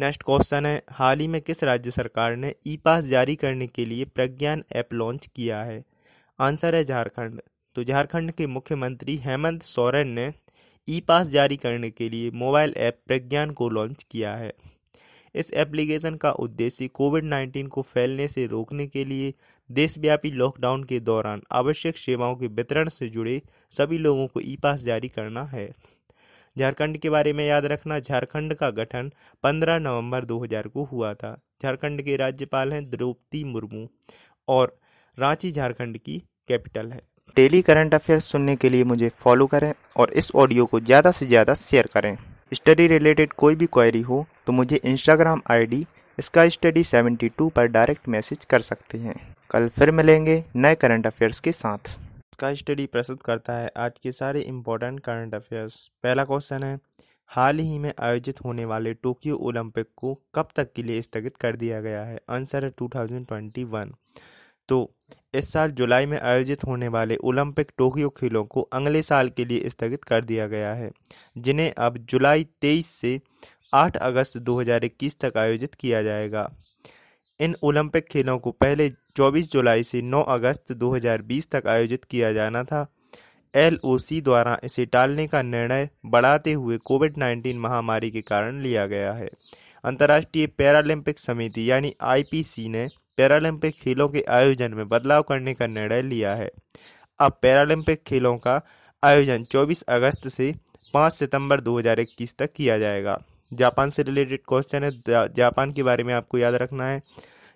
[0.00, 3.84] Next question है, हाल ही में किस राज्य सरकार ने ई पास जारी करने के
[3.84, 5.84] लिए प्रज्ञान ऐप लॉन्च किया है?
[6.40, 7.40] आंसर है झारखंड।
[7.74, 10.34] तो झारखंड के मुख्यमंत्री हेमंत सोरेन ने
[10.88, 14.52] ई पास जारी करने के लिए मोबाइल ऐप प्रज्ञान को लॉन्च किया है।
[15.34, 19.34] इस एप्लीकेशन का उद्देश्य कोविड 19 को फैलने से रोकने के लिए
[19.70, 24.80] देशव्यापी लॉकडाउन के दौरान आवश्यक सेवाओं के वितरण से जुड़े सभी लोगों को ई पास
[24.80, 25.74] जारी करना है।
[26.56, 29.10] झारखंड के बारे में याद रखना, झारखंड का गठन
[29.44, 33.86] 15 नवंबर 2000 को हुआ था। झारखंड के राज्यपाल हैं द्रौपदी मुर्मू
[34.48, 34.76] और
[35.18, 37.00] रांची झारखंड की कैपिटल है।
[37.36, 41.26] डेली करंट अफेयर्स सुनने के लिए मुझे फॉलो करें और इस ऑडियो को ज़्यादा से
[41.26, 42.16] ज़्यादा शेयर करें।
[42.52, 45.84] स्टडी रिलेटेड कोई भी क्वेरी हो तो मुझे इंस्टाग्राम आईडी
[46.18, 49.16] इसका स्टडी 72 पर डायरेक्ट मैसेज कर सकते हैं।
[49.50, 51.96] कल फिर मिलेंगे नए करंट अफेयर्स के साथ।
[52.38, 56.78] इसका स्टडी प्रस्तुत करता है। आज के सारे इम्पोर्टेंट करंट अफेयर्स पहला क्वेश्चन है,
[57.30, 61.56] हाल ही में आयोजित होने वाले टोक्यो ओलंपिक को कब तक के लिए स्थगित कर
[61.56, 62.18] दिया गया है?
[62.30, 63.92] आंसर है 2021
[64.68, 64.78] तो
[65.34, 69.68] इस साल जुलाई में आयोजित होने वाले ओलंपिक टोक्यो खेलों को अगले साल के लिए
[69.68, 70.90] स्थगित कर दिया गया है,
[71.38, 73.20] जिन्हें अब जुलाई 23 से
[73.74, 76.50] 8 अगस्त 2021 तक आयोजित किया जाएगा।
[77.40, 82.64] इन ओलंपिक खेलों को पहले 24 जुलाई से 9 अगस्त 2020 तक आयोजित किया जाना
[82.64, 82.86] था।
[83.54, 89.12] एलओसी द्वारा इसे टालने का निर्णय बढ़ाते हुए कोविड 19 महामारी के कारण लिया गया
[89.12, 89.28] है।
[89.84, 96.02] अंतर्राष्ट्रीय पैरालंपिक समिति यानी आईपीसी ने पैरालंपिक खेलों के आयोजन में बदलाव करने का निर्णय
[96.02, 96.50] लिया है।
[97.20, 98.60] अब पैरालंपिक खेलों का
[99.02, 100.54] आयोजन 24 अगस्त से
[100.94, 104.90] 5 सितंबर 2021 तक किया जाएगा। जापान से रिलेटेड क्वेश्चन है।
[105.34, 107.00] जापान के बारे में आपको याद रखना है।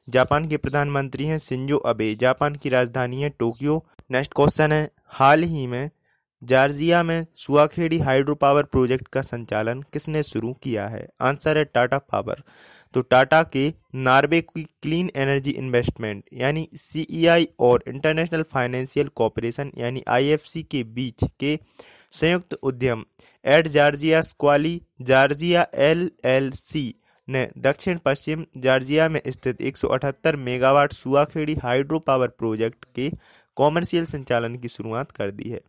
[0.08, 5.42] जापान के प्रधानमंत्री हैं सिंजो अबे। जापान की राजधानी है टोक्यो। नेक्स्ट क्वेश्चन है। हाल
[5.42, 5.90] ही में
[6.42, 11.08] जार्जिया में सुआखेड़ी हाइड्रो पावर प्रोजेक्ट का संचालन किसने शुरू किया है?
[11.20, 12.42] आंसर है टाटा पावर।
[12.94, 20.02] तो टाटा के नार्वे की क्लीन एनर्जी इन्वेस्टमेंट, यानी सीईआई और इंटरनेशनल फाइनेंशियल कॉरपोरेशन, यानी
[20.08, 21.58] आईएफसी के बीच के
[22.12, 23.04] संयुक्त उद्यम
[23.44, 26.94] एड जार्जिया स्क्वाली, जार्जिया एलएलसी
[27.28, 33.10] ने दक्षिण पश्चिम जार्जिया में स्थित 178 megawatt Shuakhevi hydro power project के
[33.56, 35.60] कॉमर्शियल संचालन की शुरुआत कर दी है।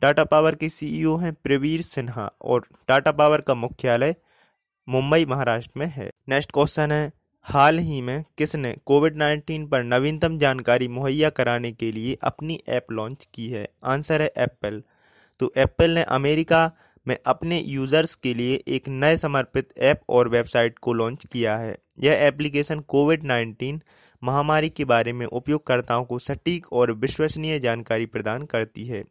[0.00, 4.14] टाटा पावर के सीईओ हैं प्रवीर सिन्हा और टाटा पावर का मुख्यालय
[4.88, 7.12] मुंबई, महाराष्ट्र में है। नेक्स्ट क्वेश्चन है,
[7.42, 12.86] हाल ही में किसने कोविड 19 पर नवीनतम जानकारी मुहैया कराने के लिए अपनी ऐप
[12.92, 13.68] लॉन्च की है?
[13.84, 14.82] आंसर है एप्पल।
[15.40, 16.72] तो एप्पल ने अमेरिका
[17.08, 21.76] में अपने यूज़र्स के लिए एक नए समर्पित ऐप और वेबसाइट को लॉन्च किया है।
[22.00, 23.80] यह एप्लीकेशन कोविड 19
[24.24, 29.04] महामारी के बारे में उपयोगकर्ताओं को सटीक और विश्वसनीय जानकारी प्रदान करती है।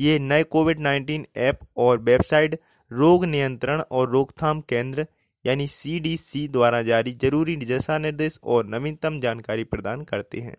[0.00, 2.58] ये नए कोविड 19 ऐप और वेबसाइट
[2.90, 5.06] रोग नियंत्रण और रोकथाम केंद्र,
[5.44, 10.56] यानी सीडीसी द्वारा जारी ज़रूरी दिशा निर्देश और नवीनतम जानकारी प्रदान करते हैं।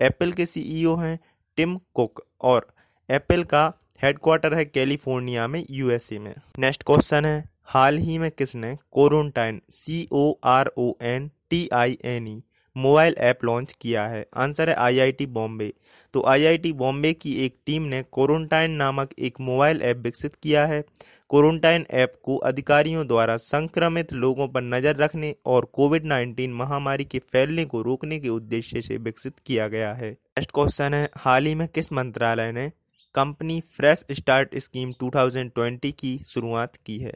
[0.00, 1.18] एप्पल के सीईओ हैं
[1.58, 2.66] टिम कुक और
[3.08, 3.66] एप्पल का
[4.02, 10.06] हेडक्वार्टर है कैलिफ़ोर्निया में यूएसए में। नेक्स्ट क्वेश्चन है, हाल ही में किसने Corontine C
[10.12, 12.42] O R O N T I N E
[12.76, 15.72] mobile app launch किया है। आंसर है आईआईटी बॉम्बे।
[16.14, 20.82] तो आईआईटी बॉम्बे की एक टीम ने कोरोनटाइन नामक एक मोबाइल ऐप विकसित किया है।
[21.28, 27.18] कोरोनटाइन ऐप को अधिकारियों द्वारा संक्रमित लोगों पर नज़र रखने और कोविड 19 महामारी के
[27.32, 31.54] फैलने को रोकने के उद्देश्य से विकसित किया गया है। नेक्स्ट क्वेश्चन है, हाल ही
[31.54, 32.70] में किस मंत्रालय ने
[33.14, 37.12] कंपनी फ्रेश स्टार्ट स्कीम 2020 की शुरुआत की है?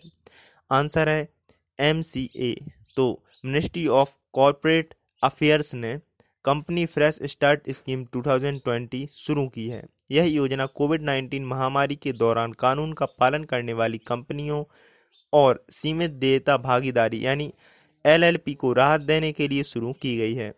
[0.71, 1.29] आंसर है
[1.79, 2.55] एमसीए
[2.97, 4.95] तो मिनिस्ट्री ऑफ़ कॉरपोरेट
[5.27, 5.99] अफेयर्स ने
[6.45, 12.53] कंपनी फ्रेश स्टार्ट स्कीम 2020 शुरू की है। यह योजना कोविड 19 महामारी के दौरान
[12.53, 14.63] कानून का पालन करने वाली कंपनियों
[15.33, 17.53] और सीमित देयता भागीदारी यानी
[18.05, 20.53] एलएलपी को राहत देने के लिए शुरू की गई है।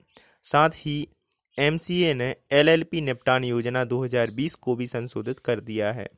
[0.44, 1.08] साथ ही
[1.58, 6.08] एमसीए ने एलएलपी निपटान योजना 2020 को भी संशोधित कर दिया है।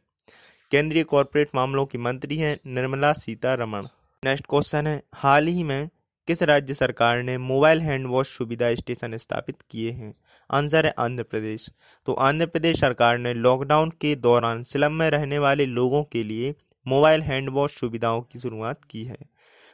[0.70, 3.86] केंद्रीय कॉरपोरेट मामलों की मंत्री हैं निर्मला सीतारमण।
[4.24, 5.88] नेक्स्ट क्वेश्चन है, हाल ही में
[6.30, 10.14] किस राज्य सरकार ने मोबाइल हैंड वॉश सुविधा स्टेशन स्थापित किए हैं।
[10.50, 11.70] आंसर है आंध्र प्रदेश।
[12.06, 16.54] तो आंध्र प्रदेश सरकार ने लॉकडाउन के दौरान स्लम में रहने वाले लोगों के लिए
[16.88, 19.16] मोबाइल हैंड वॉश सुविधाओं की शुरुआत की है।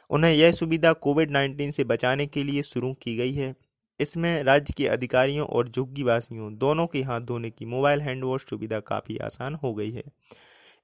[0.09, 3.55] उन्हें यह सुविधा कोविड 19 से बचाने के लिए शुरू की गई है।
[3.99, 8.79] इसमें राज्य के अधिकारियों और झुग्गीवासियों दोनों के हाथ धोने की मोबाइल हैंड वॉश सुविधा
[8.79, 10.03] काफ़ी आसान हो गई है।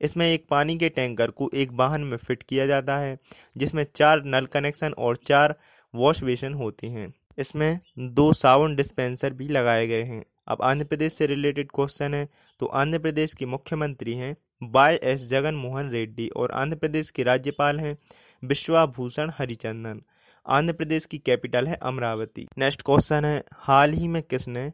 [0.02, 3.18] इसमें एक पानी के टैंकर को एक वाहन में फिट किया जाता है,
[3.56, 5.56] जिसमें चार नल कनेक्शन और चार
[5.94, 11.14] वॉश बेसिन होते हैं। इसमें दो साउंड डिस्पेंसर भी लगाए गए हैं। अब आंध्र प्रदेश
[11.14, 12.28] से रिलेटेड क्वेश्चन है
[12.60, 14.36] तो आंध्र प्रदेश के मुख्यमंत्री हैं
[14.66, 17.98] वाई एस जगन मोहन रेड्डी और आंध्र प्रदेश के राज्यपाल हैं
[18.44, 20.02] विश्वाभूषण हरिचंदन।
[20.46, 24.72] आंध्र प्रदेश की कैपिटल है अमरावती। नेक्स्ट क्वेश्चन है, हाल ही में किसने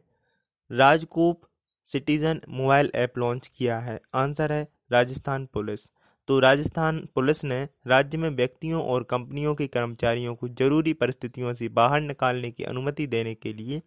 [0.70, 1.40] RajCop
[1.86, 4.00] citizen mobile app launch किया है?
[4.14, 5.90] आंसर है राजस्थान पुलिस।
[6.28, 11.68] तो राजस्थान पुलिस ने राज्य में व्यक्तियों और कंपनियों के कर्मचारियों को ज़रूरी परिस्थितियों से
[11.68, 13.80] बाहर निकालने की अनुमति देने के लिए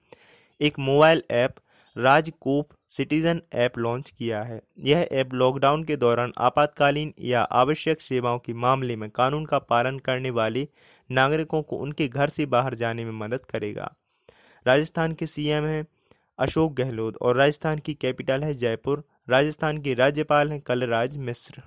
[0.62, 1.56] एक mobile app,
[1.98, 8.40] RajCop citizen app launch किया है। यह ऐप लॉकडाउन के दौरान आपातकालीन या आवश्यक सेवाओं
[8.40, 10.68] के मामले में कानून का पालन करने वाले
[11.12, 13.94] नागरिकों को उनके घर से बाहर जाने में मदद करेगा।
[14.68, 15.86] राजस्थान के सीएम हैं
[16.40, 21.62] अशोक गहलोत और राजस्थान की कैपिटल है जयपुर। राजस्थान के राज्यपाल हैं कलराज मिश्र।